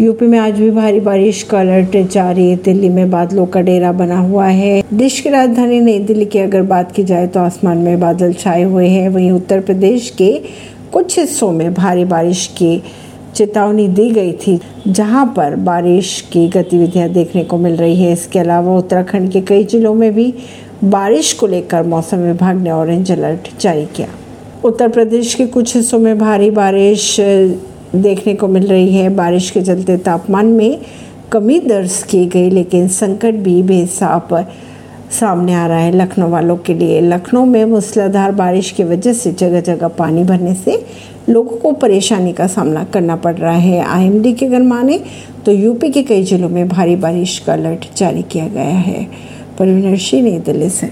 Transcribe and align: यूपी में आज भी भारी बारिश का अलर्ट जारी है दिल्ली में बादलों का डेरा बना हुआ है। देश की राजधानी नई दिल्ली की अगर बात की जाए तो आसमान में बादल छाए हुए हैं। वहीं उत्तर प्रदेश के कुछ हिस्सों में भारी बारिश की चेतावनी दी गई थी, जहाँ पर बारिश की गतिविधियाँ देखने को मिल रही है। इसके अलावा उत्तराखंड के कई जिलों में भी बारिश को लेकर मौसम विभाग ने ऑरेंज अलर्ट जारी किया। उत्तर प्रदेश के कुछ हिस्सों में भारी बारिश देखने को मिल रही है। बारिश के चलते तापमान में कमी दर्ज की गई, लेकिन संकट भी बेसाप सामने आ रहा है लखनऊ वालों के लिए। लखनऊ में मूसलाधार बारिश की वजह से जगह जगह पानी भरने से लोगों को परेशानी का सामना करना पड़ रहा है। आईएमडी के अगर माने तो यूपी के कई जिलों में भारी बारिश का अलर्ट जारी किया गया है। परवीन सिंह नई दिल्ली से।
यूपी 0.00 0.26
में 0.26 0.38
आज 0.38 0.58
भी 0.58 0.70
भारी 0.70 1.00
बारिश 1.00 1.42
का 1.42 1.58
अलर्ट 1.60 1.96
जारी 2.12 2.48
है 2.48 2.56
दिल्ली 2.56 2.88
में 2.88 3.10
बादलों 3.10 3.44
का 3.46 3.60
डेरा 3.60 3.90
बना 3.92 4.18
हुआ 4.18 4.46
है। 4.46 4.82
देश 4.94 5.18
की 5.20 5.30
राजधानी 5.30 5.80
नई 5.80 5.98
दिल्ली 6.00 6.24
की 6.24 6.38
अगर 6.38 6.62
बात 6.62 6.92
की 6.92 7.04
जाए 7.04 7.26
तो 7.26 7.40
आसमान 7.40 7.78
में 7.78 8.00
बादल 8.00 8.32
छाए 8.32 8.62
हुए 8.62 8.86
हैं। 8.88 9.08
वहीं 9.08 9.30
उत्तर 9.32 9.60
प्रदेश 9.60 10.08
के 10.18 10.32
कुछ 10.92 11.18
हिस्सों 11.18 11.50
में 11.52 11.72
भारी 11.74 12.04
बारिश 12.04 12.46
की 12.58 12.82
चेतावनी 13.34 13.86
दी 13.88 14.08
गई 14.10 14.32
थी, 14.32 14.58
जहाँ 14.88 15.26
पर 15.36 15.56
बारिश 15.56 16.20
की 16.32 16.48
गतिविधियाँ 16.48 17.08
देखने 17.08 17.44
को 17.44 17.58
मिल 17.58 17.76
रही 17.76 18.02
है। 18.02 18.12
इसके 18.12 18.38
अलावा 18.38 18.76
उत्तराखंड 18.78 19.30
के 19.32 19.40
कई 19.42 19.64
जिलों 19.64 19.94
में 19.94 20.12
भी 20.14 20.32
बारिश 20.84 21.32
को 21.32 21.46
लेकर 21.46 21.82
मौसम 21.86 22.18
विभाग 22.18 22.56
ने 22.56 22.70
ऑरेंज 22.70 23.12
अलर्ट 23.12 23.58
जारी 23.60 23.86
किया। 23.86 24.08
उत्तर 24.64 24.88
प्रदेश 24.88 25.34
के 25.34 25.46
कुछ 25.48 25.76
हिस्सों 25.76 25.98
में 25.98 26.18
भारी 26.18 26.50
बारिश 26.52 27.16
देखने 27.96 28.34
को 28.34 28.48
मिल 28.48 28.66
रही 28.66 28.94
है। 28.94 29.08
बारिश 29.08 29.50
के 29.50 29.62
चलते 29.62 29.96
तापमान 29.96 30.46
में 30.46 30.78
कमी 31.32 31.58
दर्ज 31.60 32.02
की 32.02 32.26
गई, 32.26 32.50
लेकिन 32.50 32.88
संकट 32.88 33.34
भी 33.34 33.62
बेसाप 33.62 34.28
सामने 35.10 35.54
आ 35.54 35.66
रहा 35.66 35.78
है 35.78 35.92
लखनऊ 35.92 36.28
वालों 36.28 36.56
के 36.56 36.74
लिए। 36.74 37.00
लखनऊ 37.00 37.44
में 37.44 37.64
मूसलाधार 37.64 38.32
बारिश 38.32 38.70
की 38.70 38.84
वजह 38.84 39.12
से 39.12 39.32
जगह 39.32 39.60
जगह 39.60 39.88
पानी 39.88 40.24
भरने 40.24 40.54
से 40.54 40.84
लोगों 41.28 41.56
को 41.56 41.72
परेशानी 41.72 42.32
का 42.32 42.46
सामना 42.46 42.84
करना 42.84 43.16
पड़ 43.16 43.34
रहा 43.34 43.56
है। 43.56 43.80
आईएमडी 43.80 44.32
के 44.32 44.46
अगर 44.46 44.62
माने 44.62 45.00
तो 45.46 45.52
यूपी 45.52 45.90
के 45.90 46.02
कई 46.02 46.22
जिलों 46.22 46.48
में 46.48 46.68
भारी 46.68 46.96
बारिश 46.96 47.38
का 47.38 47.52
अलर्ट 47.52 47.86
जारी 47.96 48.22
किया 48.22 48.48
गया 48.48 48.78
है। 48.78 49.06
परवीन 49.58 49.96
सिंह 49.96 50.22
नई 50.22 50.38
दिल्ली 50.38 50.68
से। 50.70 50.88